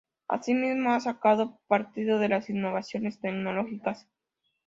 [0.27, 4.07] Así mismo, ha sacado partido de las innovaciones tecnológicas.